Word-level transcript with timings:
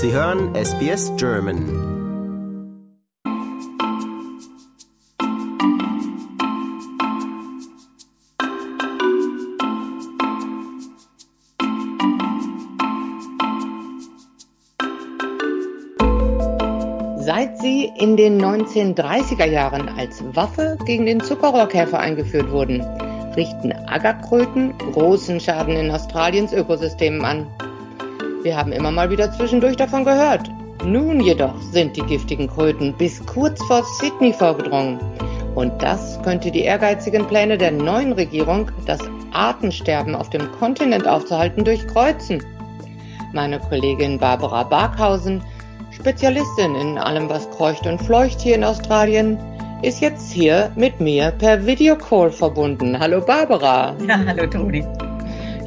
Sie 0.00 0.12
hören 0.12 0.54
SBS 0.54 1.10
German. 1.16 1.56
Seit 17.18 17.58
sie 17.58 17.90
in 17.98 18.16
den 18.16 18.40
1930er 18.40 19.46
Jahren 19.46 19.88
als 19.88 20.22
Waffe 20.36 20.78
gegen 20.86 21.06
den 21.06 21.20
Zuckerrohrkäfer 21.20 21.98
eingeführt 21.98 22.52
wurden, 22.52 22.82
richten 23.34 23.72
Ackerkröten 23.72 24.78
großen 24.92 25.40
Schaden 25.40 25.74
in 25.74 25.90
Australiens 25.90 26.52
Ökosystemen 26.52 27.24
an. 27.24 27.48
Wir 28.42 28.56
haben 28.56 28.72
immer 28.72 28.92
mal 28.92 29.10
wieder 29.10 29.32
zwischendurch 29.32 29.76
davon 29.76 30.04
gehört. 30.04 30.48
Nun 30.84 31.20
jedoch 31.20 31.60
sind 31.60 31.96
die 31.96 32.02
giftigen 32.02 32.48
Kröten 32.48 32.94
bis 32.96 33.24
kurz 33.26 33.62
vor 33.64 33.82
Sydney 33.98 34.32
vorgedrungen. 34.32 35.00
Und 35.56 35.82
das 35.82 36.22
könnte 36.22 36.52
die 36.52 36.62
ehrgeizigen 36.62 37.26
Pläne 37.26 37.58
der 37.58 37.72
neuen 37.72 38.12
Regierung, 38.12 38.70
das 38.86 39.00
Artensterben 39.32 40.14
auf 40.14 40.30
dem 40.30 40.50
Kontinent 40.52 41.06
aufzuhalten, 41.08 41.64
durchkreuzen. 41.64 42.42
Meine 43.32 43.58
Kollegin 43.58 44.18
Barbara 44.18 44.62
Barkhausen 44.62 45.42
Spezialistin 45.90 46.76
in 46.76 46.96
allem, 46.96 47.28
was 47.28 47.50
kreucht 47.50 47.86
und 47.86 48.00
fleucht 48.00 48.40
hier 48.40 48.54
in 48.54 48.62
Australien, 48.62 49.36
ist 49.82 50.00
jetzt 50.00 50.30
hier 50.30 50.70
mit 50.76 51.00
mir 51.00 51.32
per 51.32 51.66
Videocall 51.66 52.30
verbunden. 52.30 52.98
Hallo 52.98 53.20
Barbara. 53.20 53.96
Ja, 54.06 54.20
hallo 54.24 54.46
Toni. 54.46 54.84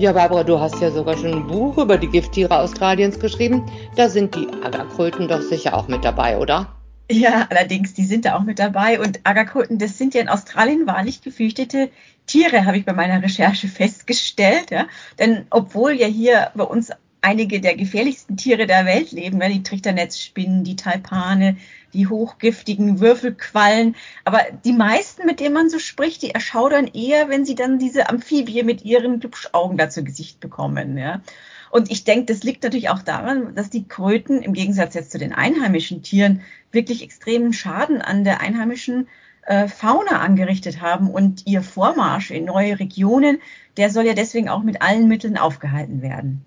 Ja, 0.02 0.14
Barbara, 0.14 0.44
du 0.44 0.60
hast 0.60 0.82
ja 0.82 0.90
sogar 0.90 1.16
schon 1.16 1.32
ein 1.32 1.46
Buch 1.46 1.78
über 1.78 1.96
die 1.96 2.08
Gifttiere 2.08 2.58
Australiens 2.58 3.20
geschrieben. 3.20 3.72
Da 3.96 4.10
sind 4.10 4.34
die 4.34 4.48
Agerkröten 4.64 5.28
doch 5.28 5.44
sicher 5.44 5.78
auch 5.78 5.88
mit 5.88 6.04
dabei, 6.04 6.40
oder? 6.40 6.76
Ja, 7.12 7.46
allerdings, 7.52 7.94
die 7.94 8.06
sind 8.06 8.26
da 8.26 8.36
auch 8.36 8.42
mit 8.42 8.58
dabei. 8.58 9.00
Und 9.00 9.20
Agerkröten, 9.26 9.78
das 9.78 10.00
sind 10.00 10.16
ja 10.16 10.22
in 10.22 10.28
Australien 10.28 10.88
wahrlich 10.88 11.22
gefürchtete 11.22 11.92
Tiere, 12.26 12.66
habe 12.66 12.78
ich 12.78 12.86
bei 12.86 12.94
meiner 12.94 13.22
Recherche 13.22 13.68
festgestellt. 13.68 14.72
Ja? 14.72 14.88
Denn 15.20 15.46
obwohl 15.52 15.92
ja 15.92 16.08
hier 16.08 16.50
bei 16.56 16.64
uns 16.64 16.92
einige 17.22 17.62
der 17.62 17.76
gefährlichsten 17.76 18.36
Tiere 18.36 18.66
der 18.66 18.86
Welt 18.86 19.12
leben, 19.12 19.40
ja, 19.42 19.48
die 19.48 19.64
Trichternetzspinnen, 19.64 20.64
die 20.64 20.76
Taipane, 20.76 21.58
die 21.94 22.08
hochgiftigen 22.08 23.00
Würfelquallen. 23.00 23.96
Aber 24.26 24.40
die 24.66 24.74
meisten, 24.74 25.26
mit 25.26 25.40
denen 25.40 25.54
man 25.54 25.70
so 25.70 25.80
spricht, 25.80 26.24
die 26.24 26.32
erschaudern 26.32 26.88
eher, 26.88 27.30
wenn 27.30 27.46
sie 27.46 27.56
dann 27.56 27.80
diese 27.80 28.10
Amphibie 28.10 28.64
mit 28.64 28.84
ihren 28.84 29.20
Glubschaugen 29.20 29.78
da 29.78 29.90
zu 29.90 30.04
Gesicht 30.04 30.40
bekommen. 30.40 30.98
Ja. 30.98 31.22
Und 31.70 31.92
ich 31.92 32.04
denke, 32.04 32.26
das 32.26 32.44
liegt 32.44 32.64
natürlich 32.64 32.90
auch 32.90 33.02
daran, 33.02 33.56
dass 33.56 33.70
die 33.70 33.88
Kröten 33.88 34.42
im 34.42 34.54
Gegensatz 34.54 34.94
jetzt 34.94 35.12
zu 35.12 35.20
den 35.20 35.34
einheimischen 35.34 36.02
Tieren 36.02 36.42
wirklich 36.72 37.04
extremen 37.04 37.54
Schaden 37.54 38.02
an 38.02 38.24
der 38.24 38.42
einheimischen 38.42 39.08
äh, 39.44 39.68
Fauna 39.68 40.20
angerichtet 40.22 40.82
haben 40.82 41.10
und 41.10 41.48
ihr 41.48 41.62
Vormarsch 41.62 42.32
in 42.32 42.46
neue 42.46 42.80
Regionen, 42.80 43.40
der 43.78 43.90
soll 43.90 44.06
ja 44.06 44.14
deswegen 44.14 44.50
auch 44.50 44.64
mit 44.64 44.82
allen 44.82 45.08
Mitteln 45.08 45.38
aufgehalten 45.38 46.02
werden. 46.02 46.44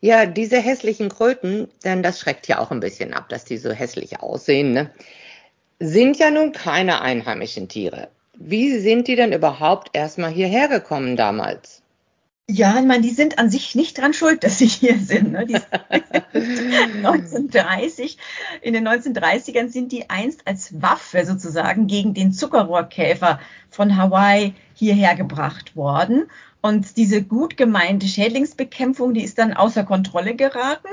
Ja, 0.00 0.24
diese 0.26 0.58
hässlichen 0.58 1.10
Kröten, 1.10 1.68
denn 1.84 2.02
das 2.02 2.18
schreckt 2.18 2.48
ja 2.48 2.58
auch 2.58 2.70
ein 2.70 2.80
bisschen 2.80 3.12
ab, 3.12 3.28
dass 3.28 3.44
die 3.44 3.58
so 3.58 3.70
hässlich 3.70 4.20
aussehen, 4.20 4.72
ne? 4.72 4.90
sind 5.80 6.18
ja 6.18 6.30
nun 6.30 6.52
keine 6.52 7.00
einheimischen 7.00 7.68
Tiere. 7.68 8.08
Wie 8.34 8.78
sind 8.78 9.08
die 9.08 9.16
denn 9.16 9.32
überhaupt 9.32 9.90
erstmal 9.92 10.30
hierher 10.30 10.68
gekommen 10.68 11.16
damals? 11.16 11.82
Ja, 12.48 12.78
ich 12.80 12.86
meine, 12.86 13.02
die 13.02 13.10
sind 13.10 13.38
an 13.38 13.48
sich 13.48 13.76
nicht 13.76 13.96
dran 13.96 14.12
schuld, 14.12 14.42
dass 14.42 14.58
sie 14.58 14.66
hier 14.66 14.98
sind. 14.98 15.32
Ne? 15.32 15.46
Die 15.46 15.54
1930, 17.04 18.18
in 18.60 18.74
den 18.74 18.88
1930ern 18.88 19.68
sind 19.68 19.92
die 19.92 20.10
einst 20.10 20.46
als 20.46 20.82
Waffe 20.82 21.24
sozusagen 21.24 21.86
gegen 21.86 22.12
den 22.12 22.32
Zuckerrohrkäfer 22.32 23.38
von 23.68 23.96
Hawaii 23.96 24.54
hierher 24.74 25.14
gebracht 25.14 25.76
worden. 25.76 26.28
Und 26.62 26.96
diese 26.96 27.22
gut 27.22 27.56
gemeinte 27.56 28.06
Schädlingsbekämpfung, 28.06 29.14
die 29.14 29.24
ist 29.24 29.38
dann 29.38 29.54
außer 29.54 29.84
Kontrolle 29.84 30.34
geraten. 30.34 30.88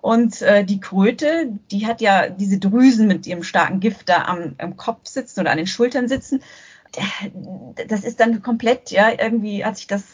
Und 0.00 0.42
äh, 0.42 0.64
die 0.64 0.80
Kröte, 0.80 1.58
die 1.72 1.86
hat 1.86 2.00
ja 2.00 2.28
diese 2.28 2.58
Drüsen 2.58 3.08
mit 3.08 3.26
ihrem 3.26 3.42
starken 3.42 3.80
Gift 3.80 4.08
da 4.08 4.26
am, 4.26 4.54
am 4.58 4.76
Kopf 4.76 5.06
sitzen 5.06 5.40
oder 5.40 5.50
an 5.50 5.56
den 5.56 5.66
Schultern 5.66 6.06
sitzen. 6.06 6.40
Das 7.88 8.04
ist 8.04 8.20
dann 8.20 8.42
komplett, 8.42 8.90
ja, 8.92 9.10
irgendwie 9.10 9.64
hat 9.64 9.76
sich 9.76 9.88
das 9.88 10.04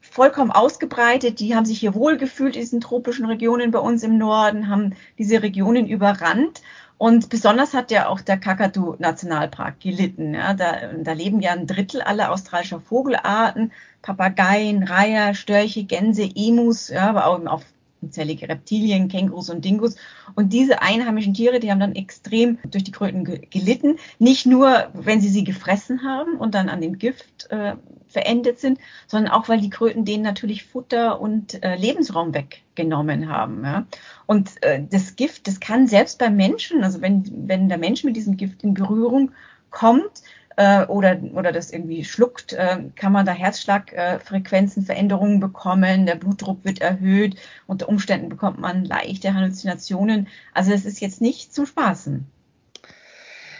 vollkommen 0.00 0.50
ausgebreitet. 0.50 1.40
Die 1.40 1.54
haben 1.54 1.64
sich 1.64 1.80
hier 1.80 1.94
wohlgefühlt 1.94 2.54
in 2.54 2.62
diesen 2.62 2.80
tropischen 2.80 3.26
Regionen 3.26 3.70
bei 3.70 3.78
uns 3.78 4.02
im 4.02 4.18
Norden, 4.18 4.68
haben 4.68 4.94
diese 5.18 5.42
Regionen 5.42 5.86
überrannt. 5.86 6.62
Und 6.98 7.28
besonders 7.30 7.74
hat 7.74 7.92
ja 7.92 8.08
auch 8.08 8.20
der 8.20 8.38
Kakadu-Nationalpark 8.38 9.80
gelitten. 9.80 10.34
Ja. 10.34 10.52
Da, 10.54 10.92
da 11.00 11.12
leben 11.12 11.40
ja 11.40 11.52
ein 11.52 11.68
Drittel 11.68 12.02
aller 12.02 12.32
australischer 12.32 12.80
Vogelarten, 12.80 13.72
Papageien, 14.02 14.82
Reiher, 14.82 15.34
Störche, 15.34 15.84
Gänse, 15.84 16.28
Emus, 16.34 16.88
ja, 16.88 17.08
aber 17.08 17.26
auch 17.26 17.44
auf 17.46 17.64
unzählige 18.08 18.48
Reptilien, 18.48 19.08
Kängurus 19.08 19.50
und 19.50 19.64
Dingus. 19.64 19.96
Und 20.34 20.52
diese 20.52 20.80
einheimischen 20.80 21.34
Tiere, 21.34 21.60
die 21.60 21.70
haben 21.70 21.80
dann 21.80 21.94
extrem 21.94 22.58
durch 22.70 22.84
die 22.84 22.90
Kröten 22.90 23.24
gelitten. 23.24 23.98
Nicht 24.18 24.46
nur, 24.46 24.88
wenn 24.94 25.20
sie 25.20 25.28
sie 25.28 25.44
gefressen 25.44 26.02
haben 26.02 26.38
und 26.38 26.54
dann 26.54 26.70
an 26.70 26.80
dem 26.80 26.98
Gift 26.98 27.50
äh, 27.50 27.74
verendet 28.08 28.58
sind, 28.58 28.78
sondern 29.06 29.32
auch, 29.32 29.50
weil 29.50 29.60
die 29.60 29.68
Kröten 29.68 30.06
denen 30.06 30.22
natürlich 30.22 30.64
Futter 30.64 31.20
und 31.20 31.62
äh, 31.62 31.76
Lebensraum 31.76 32.32
weggenommen 32.32 33.28
haben. 33.28 33.62
Ja. 33.62 33.86
Und 34.24 34.50
äh, 34.62 34.82
das 34.90 35.16
Gift, 35.16 35.46
das 35.46 35.60
kann 35.60 35.86
selbst 35.86 36.18
beim 36.18 36.34
Menschen, 36.34 36.82
also 36.82 37.02
wenn, 37.02 37.24
wenn 37.46 37.68
der 37.68 37.78
Mensch 37.78 38.04
mit 38.04 38.16
diesem 38.16 38.38
Gift 38.38 38.64
in 38.64 38.72
Berührung 38.72 39.32
kommt, 39.70 40.22
äh, 40.58 40.84
oder, 40.86 41.20
oder 41.34 41.52
das 41.52 41.72
irgendwie 41.72 42.04
schluckt, 42.04 42.52
äh, 42.52 42.78
kann 42.96 43.12
man 43.12 43.24
da 43.24 43.30
Herzschlagfrequenzenveränderungen 43.30 45.36
äh, 45.36 45.40
bekommen, 45.40 46.04
der 46.04 46.16
Blutdruck 46.16 46.64
wird 46.64 46.80
erhöht, 46.80 47.36
unter 47.68 47.88
Umständen 47.88 48.28
bekommt 48.28 48.58
man 48.58 48.84
leichte 48.84 49.34
Halluzinationen. 49.34 50.26
Also 50.52 50.72
es 50.72 50.84
ist 50.84 51.00
jetzt 51.00 51.20
nicht 51.20 51.54
zum 51.54 51.64
Spaßen. 51.64 52.26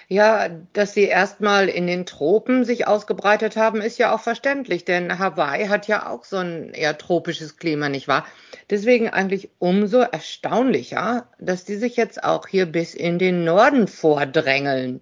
Ja, 0.09 0.49
dass 0.73 0.95
sie 0.95 1.05
erstmal 1.05 1.69
in 1.69 1.87
den 1.87 2.05
Tropen 2.05 2.65
sich 2.65 2.89
ausgebreitet 2.89 3.57
haben, 3.57 3.81
ist 3.81 3.99
ja 3.99 4.13
auch 4.13 4.21
verständlich, 4.21 4.85
denn 4.85 5.21
Hawaii 5.21 5.69
hat 5.69 5.87
ja 5.87 6.09
auch 6.09 6.25
so 6.25 6.39
ein 6.39 6.71
eher 6.71 6.99
tropisches 6.99 7.59
Klima, 7.59 7.91
nicht 7.91 8.09
wahr? 8.09 8.27
Deswegen 8.71 9.09
eigentlich 9.09 9.51
umso 9.61 10.01
erstaunlicher, 10.01 11.29
dass 11.39 11.65
die 11.65 11.77
sich 11.77 11.95
jetzt 11.95 12.25
auch 12.25 12.49
hier 12.49 12.67
bis 12.67 12.95
in 12.95 13.21
den 13.21 13.45
Norden 13.45 13.87
vordrängeln. 13.87 15.01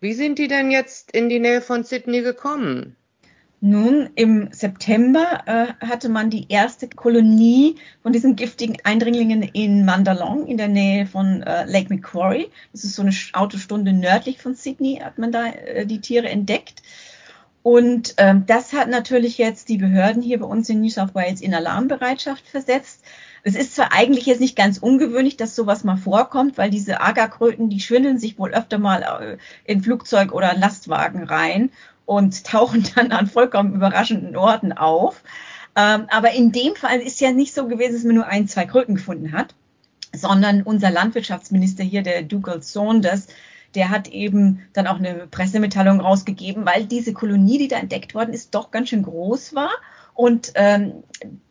Wie 0.00 0.12
sind 0.12 0.38
die 0.38 0.48
denn 0.48 0.70
jetzt 0.70 1.10
in 1.12 1.28
die 1.28 1.40
Nähe 1.40 1.60
von 1.60 1.84
Sydney 1.84 2.22
gekommen? 2.22 2.96
Nun, 3.66 4.10
im 4.14 4.52
September 4.52 5.42
äh, 5.46 5.86
hatte 5.86 6.10
man 6.10 6.28
die 6.28 6.46
erste 6.50 6.86
Kolonie 6.86 7.76
von 8.02 8.12
diesen 8.12 8.36
giftigen 8.36 8.76
Eindringlingen 8.84 9.42
in 9.42 9.86
Mandalong 9.86 10.46
in 10.46 10.58
der 10.58 10.68
Nähe 10.68 11.06
von 11.06 11.42
äh, 11.42 11.64
Lake 11.64 11.88
Macquarie. 11.88 12.50
Das 12.72 12.84
ist 12.84 12.94
so 12.94 13.00
eine 13.00 13.14
Autostunde 13.32 13.94
nördlich 13.94 14.42
von 14.42 14.54
Sydney, 14.54 15.00
hat 15.02 15.16
man 15.16 15.32
da 15.32 15.46
äh, 15.46 15.86
die 15.86 16.02
Tiere 16.02 16.28
entdeckt. 16.28 16.82
Und 17.62 18.16
ähm, 18.18 18.44
das 18.46 18.74
hat 18.74 18.90
natürlich 18.90 19.38
jetzt 19.38 19.70
die 19.70 19.78
Behörden 19.78 20.20
hier 20.20 20.40
bei 20.40 20.46
uns 20.46 20.68
in 20.68 20.82
New 20.82 20.90
South 20.90 21.14
Wales 21.14 21.40
in 21.40 21.54
Alarmbereitschaft 21.54 22.46
versetzt. 22.46 23.02
Es 23.46 23.54
ist 23.54 23.74
zwar 23.74 23.92
eigentlich 23.92 24.24
jetzt 24.24 24.40
nicht 24.40 24.56
ganz 24.56 24.78
ungewöhnlich, 24.78 25.36
dass 25.36 25.54
sowas 25.54 25.84
mal 25.84 25.98
vorkommt, 25.98 26.56
weil 26.56 26.70
diese 26.70 27.02
Agerkröten, 27.02 27.68
die 27.68 27.80
schwindeln 27.80 28.18
sich 28.18 28.38
wohl 28.38 28.54
öfter 28.54 28.78
mal 28.78 29.02
äh, 29.02 29.36
in 29.70 29.82
Flugzeug 29.82 30.32
oder 30.32 30.54
Lastwagen 30.54 31.24
rein 31.24 31.70
und 32.06 32.44
tauchen 32.46 32.84
dann 32.94 33.12
an 33.12 33.26
vollkommen 33.26 33.74
überraschenden 33.74 34.34
Orten 34.34 34.72
auf. 34.72 35.22
Ähm, 35.76 36.06
aber 36.08 36.32
in 36.32 36.52
dem 36.52 36.74
Fall 36.74 37.00
ist 37.00 37.20
ja 37.20 37.32
nicht 37.32 37.52
so 37.52 37.68
gewesen, 37.68 37.94
dass 37.94 38.04
man 38.04 38.14
nur 38.14 38.26
ein, 38.26 38.48
zwei 38.48 38.64
Kröten 38.64 38.94
gefunden 38.94 39.32
hat, 39.32 39.54
sondern 40.14 40.62
unser 40.62 40.90
Landwirtschaftsminister 40.90 41.84
hier, 41.84 42.02
der 42.02 42.22
Dougal 42.22 42.62
Saunders, 42.62 43.26
der 43.74 43.90
hat 43.90 44.08
eben 44.08 44.62
dann 44.72 44.86
auch 44.86 44.98
eine 44.98 45.26
Pressemitteilung 45.30 46.00
rausgegeben, 46.00 46.64
weil 46.64 46.86
diese 46.86 47.12
Kolonie, 47.12 47.58
die 47.58 47.68
da 47.68 47.76
entdeckt 47.76 48.14
worden 48.14 48.32
ist, 48.32 48.54
doch 48.54 48.70
ganz 48.70 48.88
schön 48.88 49.02
groß 49.02 49.54
war 49.54 49.70
und 50.14 50.52
ähm, 50.54 51.02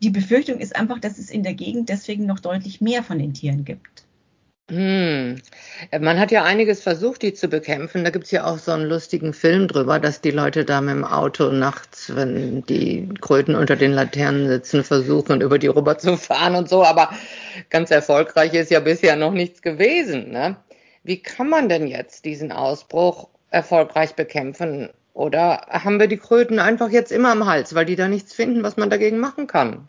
die 0.02 0.10
Befürchtung 0.10 0.58
ist 0.58 0.74
einfach, 0.74 0.98
dass 0.98 1.18
es 1.18 1.30
in 1.30 1.42
der 1.42 1.54
Gegend 1.54 1.88
deswegen 1.88 2.26
noch 2.26 2.40
deutlich 2.40 2.80
mehr 2.80 3.02
von 3.02 3.18
den 3.18 3.34
Tieren 3.34 3.64
gibt. 3.64 4.04
Hm. 4.70 5.42
Man 6.00 6.18
hat 6.18 6.30
ja 6.30 6.42
einiges 6.42 6.82
versucht, 6.82 7.20
die 7.20 7.34
zu 7.34 7.48
bekämpfen. 7.48 8.02
Da 8.02 8.08
gibt 8.08 8.24
es 8.24 8.30
ja 8.30 8.46
auch 8.46 8.58
so 8.58 8.72
einen 8.72 8.88
lustigen 8.88 9.34
Film 9.34 9.68
drüber, 9.68 10.00
dass 10.00 10.22
die 10.22 10.30
Leute 10.30 10.64
da 10.64 10.80
mit 10.80 10.94
dem 10.94 11.04
Auto 11.04 11.50
nachts, 11.50 12.16
wenn 12.16 12.62
die 12.62 13.06
Kröten 13.20 13.56
unter 13.56 13.76
den 13.76 13.92
Laternen 13.92 14.48
sitzen, 14.48 14.82
versuchen, 14.82 15.42
über 15.42 15.58
die 15.58 15.66
rüber 15.66 15.98
zu 15.98 16.16
fahren 16.16 16.54
und 16.54 16.70
so. 16.70 16.82
Aber 16.82 17.10
ganz 17.68 17.90
erfolgreich 17.90 18.54
ist 18.54 18.70
ja 18.70 18.80
bisher 18.80 19.16
noch 19.16 19.32
nichts 19.32 19.60
gewesen. 19.60 20.30
Ne? 20.30 20.56
Wie 21.02 21.20
kann 21.22 21.50
man 21.50 21.68
denn 21.68 21.86
jetzt 21.86 22.24
diesen 22.24 22.50
Ausbruch 22.50 23.28
erfolgreich 23.50 24.14
bekämpfen? 24.14 24.88
Oder 25.14 25.68
haben 25.70 26.00
wir 26.00 26.08
die 26.08 26.18
Kröten 26.18 26.58
einfach 26.58 26.90
jetzt 26.90 27.12
immer 27.12 27.30
am 27.30 27.46
Hals, 27.46 27.74
weil 27.74 27.86
die 27.86 27.96
da 27.96 28.08
nichts 28.08 28.34
finden, 28.34 28.64
was 28.64 28.76
man 28.76 28.90
dagegen 28.90 29.18
machen 29.18 29.46
kann? 29.46 29.88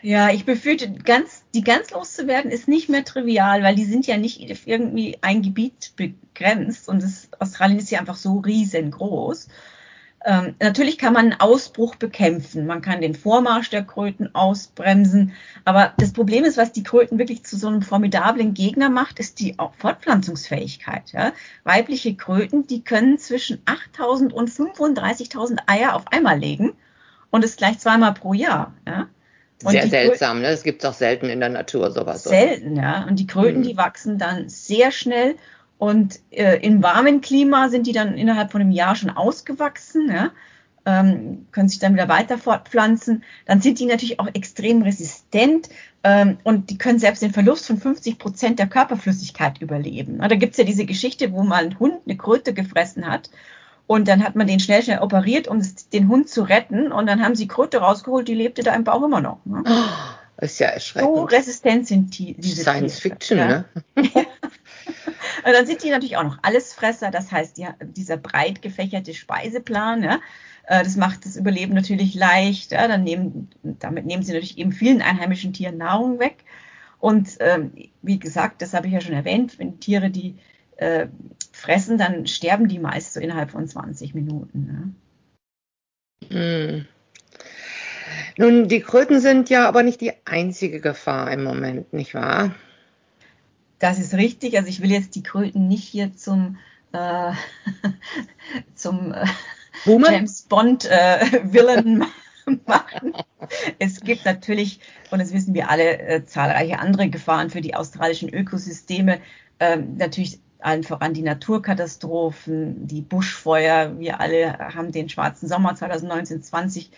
Ja, 0.00 0.30
ich 0.30 0.44
befürchte, 0.44 0.92
ganz, 0.92 1.44
die 1.54 1.64
ganz 1.64 1.90
loszuwerden 1.90 2.50
ist 2.52 2.68
nicht 2.68 2.88
mehr 2.88 3.04
trivial, 3.04 3.62
weil 3.62 3.74
die 3.74 3.84
sind 3.84 4.06
ja 4.06 4.16
nicht 4.16 4.38
irgendwie 4.66 5.18
ein 5.22 5.42
Gebiet 5.42 5.92
begrenzt 5.96 6.88
und 6.88 7.02
das, 7.02 7.28
Australien 7.40 7.78
ist 7.78 7.90
ja 7.90 7.98
einfach 7.98 8.16
so 8.16 8.38
riesengroß. 8.38 9.48
Ähm, 10.24 10.56
natürlich 10.60 10.98
kann 10.98 11.12
man 11.12 11.32
einen 11.32 11.40
Ausbruch 11.40 11.94
bekämpfen, 11.94 12.66
man 12.66 12.82
kann 12.82 13.00
den 13.00 13.14
Vormarsch 13.14 13.70
der 13.70 13.84
Kröten 13.84 14.34
ausbremsen, 14.34 15.32
aber 15.64 15.92
das 15.96 16.12
Problem 16.12 16.44
ist, 16.44 16.56
was 16.56 16.72
die 16.72 16.82
Kröten 16.82 17.18
wirklich 17.18 17.44
zu 17.44 17.56
so 17.56 17.68
einem 17.68 17.82
formidablen 17.82 18.52
Gegner 18.52 18.90
macht, 18.90 19.20
ist 19.20 19.38
die 19.38 19.56
Fortpflanzungsfähigkeit. 19.78 21.12
Ja? 21.12 21.32
Weibliche 21.62 22.16
Kröten, 22.16 22.66
die 22.66 22.82
können 22.82 23.18
zwischen 23.18 23.62
8.000 23.64 24.32
und 24.32 24.50
35.000 24.50 25.60
Eier 25.66 25.94
auf 25.94 26.10
einmal 26.10 26.38
legen 26.38 26.72
und 27.30 27.44
es 27.44 27.56
gleich 27.56 27.78
zweimal 27.78 28.12
pro 28.12 28.32
Jahr. 28.34 28.74
Ja? 28.86 29.06
Und 29.62 29.72
sehr 29.72 29.88
seltsam, 29.88 30.40
ne? 30.40 30.50
Das 30.50 30.62
gibt 30.62 30.84
es 30.84 30.88
auch 30.88 30.94
selten 30.94 31.26
in 31.26 31.40
der 31.40 31.48
Natur, 31.48 31.90
sowas. 31.90 32.22
Selten, 32.22 32.76
ja. 32.76 33.04
Und 33.08 33.18
die 33.18 33.26
Kröten, 33.26 33.60
mhm. 33.60 33.64
die 33.64 33.76
wachsen 33.76 34.18
dann 34.18 34.48
sehr 34.48 34.92
schnell 34.92 35.34
und 35.78 36.20
äh, 36.30 36.56
im 36.64 36.82
warmen 36.82 37.20
Klima 37.20 37.68
sind 37.68 37.86
die 37.86 37.92
dann 37.92 38.16
innerhalb 38.16 38.52
von 38.52 38.60
einem 38.60 38.72
Jahr 38.72 38.96
schon 38.96 39.10
ausgewachsen, 39.10 40.10
ja? 40.10 40.30
ähm, 40.86 41.46
können 41.52 41.68
sich 41.68 41.78
dann 41.78 41.94
wieder 41.94 42.08
weiter 42.08 42.38
fortpflanzen. 42.38 43.22
Dann 43.46 43.60
sind 43.60 43.78
die 43.78 43.86
natürlich 43.86 44.20
auch 44.20 44.28
extrem 44.32 44.82
resistent 44.82 45.68
ähm, 46.02 46.38
und 46.44 46.70
die 46.70 46.78
können 46.78 46.98
selbst 46.98 47.22
den 47.22 47.32
Verlust 47.32 47.66
von 47.66 47.78
50 47.78 48.18
Prozent 48.18 48.58
der 48.58 48.66
Körperflüssigkeit 48.66 49.60
überleben. 49.60 50.16
Na, 50.18 50.28
da 50.28 50.36
gibt's 50.36 50.58
ja 50.58 50.64
diese 50.64 50.86
Geschichte, 50.86 51.32
wo 51.32 51.42
mal 51.42 51.64
ein 51.64 51.78
Hund 51.78 52.00
eine 52.06 52.16
Kröte 52.16 52.54
gefressen 52.54 53.06
hat 53.06 53.30
und 53.88 54.06
dann 54.06 54.22
hat 54.22 54.36
man 54.36 54.46
den 54.46 54.60
schnell, 54.60 54.82
schnell 54.82 54.98
operiert, 54.98 55.48
um 55.48 55.62
den 55.94 56.08
Hund 56.08 56.28
zu 56.28 56.42
retten. 56.42 56.92
Und 56.92 57.06
dann 57.06 57.24
haben 57.24 57.34
sie 57.34 57.48
Kröte 57.48 57.78
rausgeholt, 57.78 58.28
die 58.28 58.34
lebte 58.34 58.62
da 58.62 58.74
im 58.74 58.84
Bauch 58.84 59.02
immer 59.02 59.22
noch. 59.22 59.38
Ne? 59.46 59.64
Oh, 59.66 60.44
ist 60.44 60.60
ja 60.60 60.68
erschreckend. 60.68 61.16
So 61.16 61.24
resistent 61.24 61.86
sind 61.86 62.18
die, 62.18 62.34
diese 62.34 62.60
Science 62.60 63.00
Tiere, 63.00 63.14
Fiction, 63.14 63.38
ja? 63.38 63.48
ne? 63.48 63.64
Und 65.48 65.54
dann 65.54 65.64
sind 65.64 65.82
die 65.82 65.88
natürlich 65.88 66.18
auch 66.18 66.24
noch 66.24 66.36
Allesfresser, 66.42 67.10
das 67.10 67.32
heißt, 67.32 67.56
ja, 67.56 67.74
dieser 67.82 68.18
breit 68.18 68.60
gefächerte 68.60 69.14
Speiseplan, 69.14 70.02
ja, 70.02 70.20
äh, 70.66 70.84
das 70.84 70.96
macht 70.96 71.24
das 71.24 71.36
Überleben 71.36 71.72
natürlich 71.72 72.14
leicht. 72.14 72.72
Ja, 72.72 72.86
dann 72.86 73.02
nehmen, 73.02 73.48
damit 73.62 74.04
nehmen 74.04 74.22
sie 74.22 74.34
natürlich 74.34 74.58
eben 74.58 74.72
vielen 74.72 75.00
einheimischen 75.00 75.54
Tieren 75.54 75.78
Nahrung 75.78 76.18
weg. 76.18 76.44
Und 76.98 77.38
ähm, 77.40 77.72
wie 78.02 78.18
gesagt, 78.18 78.60
das 78.60 78.74
habe 78.74 78.88
ich 78.88 78.92
ja 78.92 79.00
schon 79.00 79.14
erwähnt, 79.14 79.58
wenn 79.58 79.80
Tiere 79.80 80.10
die 80.10 80.34
äh, 80.76 81.06
fressen, 81.50 81.96
dann 81.96 82.26
sterben 82.26 82.68
die 82.68 82.78
meist 82.78 83.14
so 83.14 83.20
innerhalb 83.20 83.50
von 83.50 83.66
20 83.66 84.14
Minuten. 84.14 84.94
Ne? 86.28 86.76
Hm. 86.76 86.86
Nun, 88.36 88.68
die 88.68 88.80
Kröten 88.80 89.20
sind 89.20 89.48
ja 89.48 89.66
aber 89.66 89.82
nicht 89.82 90.02
die 90.02 90.12
einzige 90.26 90.82
Gefahr 90.82 91.32
im 91.32 91.42
Moment, 91.42 91.94
nicht 91.94 92.12
wahr? 92.12 92.54
Das 93.78 93.98
ist 93.98 94.14
richtig. 94.14 94.56
Also 94.56 94.68
ich 94.68 94.82
will 94.82 94.90
jetzt 94.90 95.14
die 95.14 95.22
Kröten 95.22 95.68
nicht 95.68 95.84
hier 95.84 96.14
zum, 96.16 96.58
äh, 96.92 97.32
zum 98.74 99.12
äh, 99.12 99.26
James 99.84 100.42
Bond 100.42 100.84
äh, 100.86 101.42
Villain 101.52 102.04
machen. 102.66 103.14
Es 103.78 104.00
gibt 104.00 104.24
natürlich, 104.24 104.80
und 105.10 105.20
das 105.20 105.32
wissen 105.32 105.54
wir 105.54 105.70
alle, 105.70 105.98
äh, 105.98 106.24
zahlreiche 106.24 106.78
andere 106.78 107.08
Gefahren 107.08 107.50
für 107.50 107.60
die 107.60 107.74
australischen 107.74 108.28
Ökosysteme. 108.28 109.20
Ähm, 109.60 109.96
natürlich 109.96 110.40
allen 110.60 110.82
voran 110.82 111.14
die 111.14 111.22
Naturkatastrophen, 111.22 112.86
die 112.86 113.00
Buschfeuer. 113.00 113.98
Wir 113.98 114.20
alle 114.20 114.58
haben 114.58 114.90
den 114.90 115.08
schwarzen 115.08 115.48
Sommer 115.48 115.74
2019-20 115.74 116.88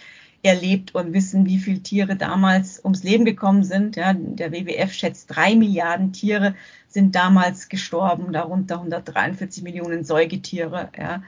erlebt 0.42 0.94
und 0.94 1.12
wissen, 1.12 1.46
wie 1.46 1.58
viele 1.58 1.80
Tiere 1.80 2.16
damals 2.16 2.82
ums 2.82 3.02
Leben 3.02 3.24
gekommen 3.24 3.62
sind. 3.62 3.96
Ja, 3.96 4.14
der 4.14 4.52
WWF 4.52 4.92
schätzt, 4.92 5.26
drei 5.28 5.54
Milliarden 5.54 6.12
Tiere 6.12 6.54
sind 6.88 7.14
damals 7.14 7.68
gestorben, 7.68 8.32
darunter 8.32 8.76
143 8.76 9.62
Millionen 9.62 10.04
Säugetiere. 10.04 10.88
Ja. 10.98 11.22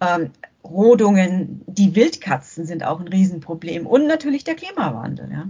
Ähm, 0.00 0.30
Rodungen, 0.64 1.62
die 1.66 1.94
Wildkatzen 1.94 2.66
sind 2.66 2.84
auch 2.84 3.00
ein 3.00 3.08
Riesenproblem 3.08 3.86
und 3.86 4.06
natürlich 4.06 4.44
der 4.44 4.54
Klimawandel. 4.54 5.30
Ja. 5.30 5.48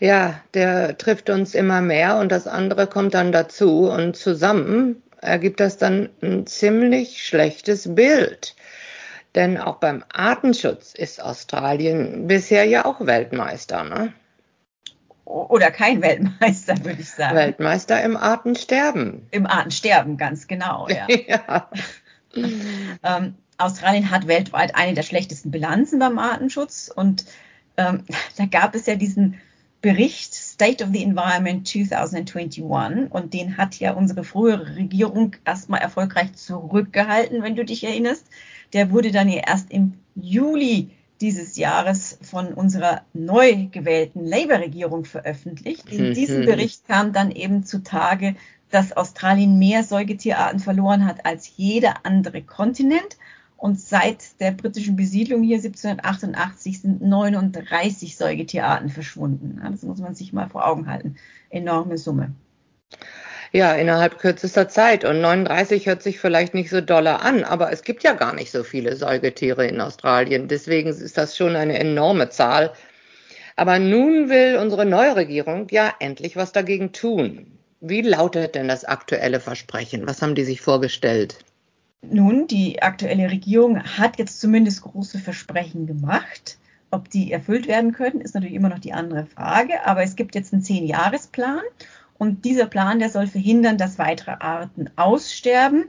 Ja, 0.00 0.40
der 0.54 0.98
trifft 0.98 1.30
uns 1.30 1.54
immer 1.54 1.80
mehr 1.80 2.18
und 2.18 2.32
das 2.32 2.48
andere 2.48 2.86
kommt 2.88 3.14
dann 3.14 3.30
dazu 3.30 3.88
und 3.88 4.16
zusammen 4.16 5.02
ergibt 5.20 5.60
das 5.60 5.78
dann 5.78 6.10
ein 6.20 6.46
ziemlich 6.46 7.24
schlechtes 7.24 7.94
Bild. 7.94 8.56
Denn 9.34 9.58
auch 9.58 9.76
beim 9.76 10.04
Artenschutz 10.12 10.94
ist 10.94 11.22
Australien 11.22 12.26
bisher 12.26 12.64
ja 12.64 12.84
auch 12.84 13.04
Weltmeister, 13.04 13.84
ne? 13.84 14.12
Oder 15.24 15.70
kein 15.70 16.02
Weltmeister, 16.02 16.76
würde 16.84 17.00
ich 17.00 17.10
sagen. 17.10 17.34
Weltmeister 17.34 18.02
im 18.02 18.16
Artensterben. 18.16 19.26
Im 19.30 19.46
Artensterben, 19.46 20.16
ganz 20.16 20.46
genau, 20.46 20.86
ja. 20.88 21.06
ja. 21.26 21.70
ähm, 23.02 23.34
Australien 23.56 24.10
hat 24.10 24.26
weltweit 24.26 24.74
eine 24.74 24.94
der 24.94 25.02
schlechtesten 25.02 25.50
Bilanzen 25.50 25.98
beim 25.98 26.18
Artenschutz 26.18 26.90
und 26.94 27.24
ähm, 27.76 28.04
da 28.36 28.46
gab 28.46 28.74
es 28.74 28.86
ja 28.86 28.96
diesen 28.96 29.40
Bericht 29.80 30.32
State 30.32 30.82
of 30.82 30.90
the 30.92 31.02
Environment 31.02 31.66
2021 31.66 32.62
und 33.10 33.34
den 33.34 33.56
hat 33.58 33.78
ja 33.78 33.92
unsere 33.92 34.24
frühere 34.24 34.76
Regierung 34.76 35.36
erstmal 35.44 35.80
erfolgreich 35.80 36.32
zurückgehalten, 36.34 37.42
wenn 37.42 37.54
du 37.54 37.64
dich 37.64 37.84
erinnerst. 37.84 38.26
Der 38.74 38.90
wurde 38.90 39.10
dann 39.10 39.28
ja 39.28 39.42
erst 39.46 39.70
im 39.70 39.94
Juli 40.14 40.90
dieses 41.20 41.56
Jahres 41.56 42.18
von 42.22 42.52
unserer 42.52 43.02
neu 43.14 43.68
gewählten 43.70 44.26
Labour-Regierung 44.26 45.04
veröffentlicht. 45.04 45.90
In 45.90 46.08
mhm. 46.08 46.14
diesem 46.14 46.44
Bericht 46.44 46.86
kam 46.86 47.12
dann 47.12 47.30
eben 47.30 47.64
zutage, 47.64 48.34
dass 48.70 48.92
Australien 48.92 49.58
mehr 49.58 49.84
Säugetierarten 49.84 50.58
verloren 50.58 51.06
hat 51.06 51.24
als 51.24 51.52
jeder 51.56 52.04
andere 52.04 52.42
Kontinent 52.42 53.16
und 53.56 53.80
seit 53.80 54.40
der 54.40 54.50
britischen 54.50 54.96
Besiedlung 54.96 55.42
hier 55.42 55.56
1788 55.56 56.80
sind 56.80 57.00
39 57.00 58.16
Säugetierarten 58.16 58.90
verschwunden. 58.90 59.60
Das 59.62 59.84
muss 59.84 60.00
man 60.00 60.14
sich 60.14 60.32
mal 60.32 60.50
vor 60.50 60.66
Augen 60.66 60.88
halten. 60.88 61.16
Enorme 61.48 61.96
Summe. 61.96 62.34
Ja, 63.54 63.72
innerhalb 63.72 64.18
kürzester 64.18 64.68
Zeit. 64.68 65.04
Und 65.04 65.20
39 65.20 65.86
hört 65.86 66.02
sich 66.02 66.18
vielleicht 66.18 66.54
nicht 66.54 66.70
so 66.70 66.80
doller 66.80 67.22
an, 67.22 67.44
aber 67.44 67.70
es 67.70 67.84
gibt 67.84 68.02
ja 68.02 68.14
gar 68.14 68.34
nicht 68.34 68.50
so 68.50 68.64
viele 68.64 68.96
Säugetiere 68.96 69.64
in 69.64 69.80
Australien. 69.80 70.48
Deswegen 70.48 70.88
ist 70.88 71.16
das 71.16 71.36
schon 71.36 71.54
eine 71.54 71.78
enorme 71.78 72.30
Zahl. 72.30 72.72
Aber 73.54 73.78
nun 73.78 74.28
will 74.28 74.58
unsere 74.60 74.84
neue 74.84 75.14
Regierung 75.14 75.68
ja 75.70 75.94
endlich 76.00 76.34
was 76.34 76.50
dagegen 76.50 76.90
tun. 76.90 77.46
Wie 77.80 78.02
lautet 78.02 78.56
denn 78.56 78.66
das 78.66 78.84
aktuelle 78.84 79.38
Versprechen? 79.38 80.04
Was 80.08 80.20
haben 80.20 80.34
die 80.34 80.42
sich 80.42 80.60
vorgestellt? 80.60 81.36
Nun, 82.02 82.48
die 82.48 82.82
aktuelle 82.82 83.30
Regierung 83.30 83.80
hat 83.84 84.18
jetzt 84.18 84.40
zumindest 84.40 84.82
große 84.82 85.20
Versprechen 85.20 85.86
gemacht. 85.86 86.58
Ob 86.90 87.08
die 87.08 87.30
erfüllt 87.30 87.68
werden 87.68 87.92
können, 87.92 88.20
ist 88.20 88.34
natürlich 88.34 88.56
immer 88.56 88.68
noch 88.68 88.80
die 88.80 88.94
andere 88.94 89.26
Frage. 89.26 89.86
Aber 89.86 90.02
es 90.02 90.16
gibt 90.16 90.34
jetzt 90.34 90.52
einen 90.52 90.62
Zehn-Jahres-Plan 90.62 91.62
und 92.24 92.44
dieser 92.44 92.66
Plan, 92.66 92.98
der 92.98 93.10
soll 93.10 93.26
verhindern, 93.26 93.78
dass 93.78 93.98
weitere 93.98 94.32
Arten 94.40 94.90
aussterben 94.96 95.84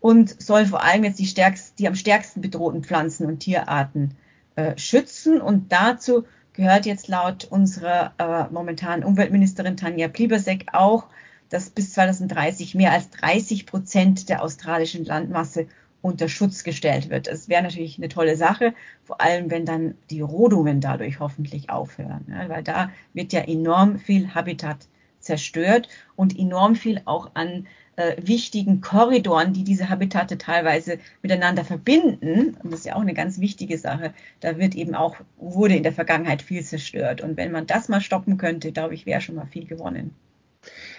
und 0.00 0.40
soll 0.40 0.66
vor 0.66 0.82
allem 0.82 1.04
jetzt 1.04 1.18
die, 1.18 1.26
stärkst, 1.26 1.78
die 1.78 1.88
am 1.88 1.94
stärksten 1.94 2.40
bedrohten 2.40 2.84
Pflanzen- 2.84 3.26
und 3.26 3.40
Tierarten 3.40 4.14
äh, 4.56 4.76
schützen. 4.78 5.40
Und 5.40 5.72
dazu 5.72 6.24
gehört 6.52 6.86
jetzt 6.86 7.08
laut 7.08 7.44
unserer 7.44 8.12
äh, 8.18 8.52
momentanen 8.52 9.04
Umweltministerin 9.04 9.76
Tanja 9.76 10.08
Plibersek 10.08 10.66
auch 10.72 11.08
dass 11.52 11.68
bis 11.68 11.92
2030 11.92 12.74
mehr 12.74 12.92
als 12.92 13.10
30 13.10 13.66
Prozent 13.66 14.28
der 14.30 14.42
australischen 14.42 15.04
Landmasse 15.04 15.66
unter 16.00 16.28
Schutz 16.28 16.64
gestellt 16.64 17.10
wird. 17.10 17.26
Das 17.26 17.48
wäre 17.48 17.62
natürlich 17.62 17.98
eine 17.98 18.08
tolle 18.08 18.36
Sache, 18.36 18.74
vor 19.04 19.20
allem 19.20 19.50
wenn 19.50 19.66
dann 19.66 19.94
die 20.10 20.22
Rodungen 20.22 20.80
dadurch 20.80 21.20
hoffentlich 21.20 21.70
aufhören, 21.70 22.26
ja, 22.28 22.48
weil 22.48 22.62
da 22.62 22.90
wird 23.12 23.32
ja 23.32 23.40
enorm 23.42 23.98
viel 23.98 24.34
Habitat 24.34 24.88
zerstört 25.22 25.88
und 26.16 26.38
enorm 26.38 26.76
viel 26.76 27.00
auch 27.04 27.30
an 27.34 27.66
äh, 27.96 28.16
wichtigen 28.18 28.80
Korridoren, 28.80 29.52
die 29.52 29.64
diese 29.64 29.88
Habitate 29.88 30.38
teilweise 30.38 30.98
miteinander 31.20 31.64
verbinden. 31.64 32.56
Und 32.62 32.72
das 32.72 32.80
ist 32.80 32.86
ja 32.86 32.96
auch 32.96 33.02
eine 33.02 33.14
ganz 33.14 33.38
wichtige 33.38 33.78
Sache. 33.78 34.14
Da 34.40 34.58
wird 34.58 34.74
eben 34.74 34.94
auch, 34.94 35.16
wurde 35.36 35.76
in 35.76 35.82
der 35.82 35.92
Vergangenheit 35.92 36.42
viel 36.42 36.62
zerstört. 36.62 37.20
Und 37.20 37.36
wenn 37.36 37.52
man 37.52 37.66
das 37.66 37.88
mal 37.88 38.00
stoppen 38.00 38.38
könnte, 38.38 38.72
glaube 38.72 38.94
ich, 38.94 39.06
wäre 39.06 39.20
schon 39.20 39.34
mal 39.34 39.46
viel 39.46 39.66
gewonnen. 39.66 40.14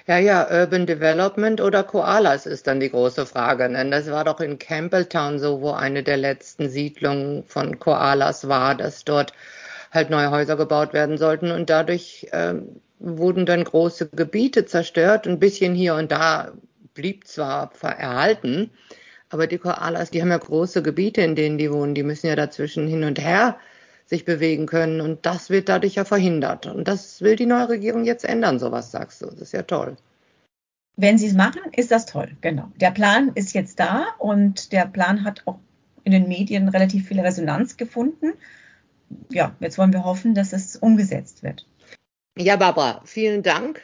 Ja, 0.08 0.18
ja, 0.18 0.46
Urban 0.52 0.86
Development 0.86 1.62
oder 1.62 1.84
Koalas 1.84 2.46
ist 2.46 2.68
dann 2.68 2.82
die 2.82 2.90
große 2.90 3.26
Frage. 3.26 3.70
Denn 3.70 3.90
das 3.90 4.12
war 4.12 4.26
doch 4.26 4.42
in 4.42 4.60
Campbelltown 4.60 5.40
so, 5.40 5.62
wo 5.62 5.72
eine 5.72 6.04
der 6.04 6.18
letzten 6.18 6.70
Siedlungen 6.70 7.44
von 7.46 7.80
Koalas 7.80 8.50
war, 8.50 8.76
dass 8.76 9.06
dort 9.06 9.34
halt 9.92 10.10
neue 10.10 10.32
Häuser 10.32 10.58
gebaut 10.58 10.94
werden 10.94 11.18
sollten 11.18 11.52
und 11.52 11.70
dadurch 11.70 12.28
äh, 12.32 12.56
wurden 13.04 13.46
dann 13.46 13.64
große 13.64 14.10
Gebiete 14.10 14.66
zerstört. 14.66 15.28
Ein 15.28 15.40
bisschen 15.40 15.76
hier 15.76 15.96
und 15.96 16.12
da 16.12 16.54
blieb 16.94 17.28
zwar 17.28 17.72
erhalten, 17.82 18.72
aber 19.30 19.48
die 19.48 19.58
Koalas, 19.58 20.12
die 20.12 20.22
haben 20.22 20.30
ja 20.30 20.38
große 20.38 20.82
Gebiete, 20.82 21.22
in 21.22 21.36
denen 21.36 21.58
die 21.58 21.72
wohnen. 21.72 21.96
Die 21.96 22.04
müssen 22.04 22.28
ja 22.28 22.36
dazwischen 22.36 22.88
hin 22.88 23.04
und 23.04 23.20
her 23.20 23.58
sich 24.06 24.26
bewegen 24.26 24.66
können. 24.66 25.02
Und 25.02 25.26
das 25.26 25.50
wird 25.50 25.70
dadurch 25.70 25.96
ja 25.96 26.06
verhindert. 26.06 26.66
Und 26.66 26.88
das 26.88 27.22
will 27.22 27.36
die 27.36 27.46
neue 27.46 27.70
Regierung 27.70 28.06
jetzt 28.06 28.26
ändern, 28.26 28.60
sowas 28.60 28.92
sagst 28.92 29.22
du. 29.22 29.26
Das 29.28 29.42
ist 29.42 29.54
ja 29.54 29.64
toll. 29.64 29.98
Wenn 30.96 31.18
sie 31.18 31.28
es 31.28 31.34
machen, 31.34 31.62
ist 31.76 31.92
das 31.92 32.06
toll, 32.06 32.32
genau. 32.42 32.72
Der 32.80 32.92
Plan 32.92 33.32
ist 33.34 33.54
jetzt 33.54 33.80
da 33.80 34.06
und 34.20 34.72
der 34.72 34.86
Plan 34.86 35.24
hat 35.24 35.42
auch 35.46 35.58
in 36.04 36.12
den 36.12 36.28
Medien 36.28 36.70
relativ 36.70 37.08
viel 37.08 37.20
Resonanz 37.20 37.78
gefunden. 37.78 38.34
Ja, 39.32 39.56
jetzt 39.60 39.78
wollen 39.78 39.94
wir 39.94 40.04
hoffen, 40.04 40.36
dass 40.36 40.54
es 40.54 40.76
umgesetzt 40.76 41.42
wird. 41.42 41.66
Ja, 42.38 42.56
Barbara, 42.56 43.02
vielen 43.06 43.44
Dank 43.44 43.82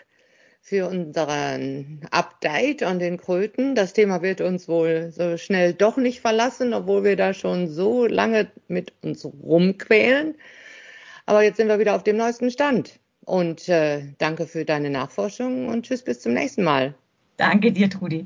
für 0.61 0.87
unseren 0.87 2.01
Update 2.11 2.83
an 2.83 2.99
den 2.99 3.17
Kröten. 3.17 3.75
Das 3.75 3.93
Thema 3.93 4.21
wird 4.21 4.41
uns 4.41 4.67
wohl 4.67 5.11
so 5.11 5.37
schnell 5.37 5.73
doch 5.73 5.97
nicht 5.97 6.21
verlassen, 6.21 6.73
obwohl 6.73 7.03
wir 7.03 7.15
da 7.15 7.33
schon 7.33 7.67
so 7.67 8.05
lange 8.05 8.51
mit 8.67 8.93
uns 9.01 9.23
rumquälen. 9.25 10.35
Aber 11.27 11.43
jetzt 11.43 11.57
sind 11.57 11.67
wir 11.67 11.79
wieder 11.79 11.95
auf 11.95 12.03
dem 12.03 12.17
neuesten 12.17 12.49
Stand. 12.49 12.99
Und 13.25 13.69
äh, 13.69 14.01
danke 14.17 14.47
für 14.47 14.65
deine 14.65 14.89
Nachforschung 14.89 15.67
und 15.67 15.85
tschüss 15.85 16.01
bis 16.01 16.21
zum 16.21 16.33
nächsten 16.33 16.63
Mal. 16.63 16.95
Danke 17.37 17.71
dir, 17.71 17.89
Trudi. 17.89 18.25